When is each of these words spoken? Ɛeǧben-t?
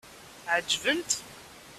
Ɛeǧben-t? 0.53 1.11